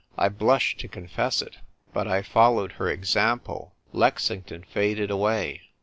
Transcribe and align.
I 0.17 0.29
blush 0.29 0.77
to 0.77 0.87
confess 0.87 1.43
it; 1.43 1.57
but 1.93 2.07
I 2.07 2.23
followed 2.23 2.71
her 2.71 2.85
exampl•. 2.85 3.45
Lexington 3.93 4.63
faded 4.63 5.11
away. 5.11 5.61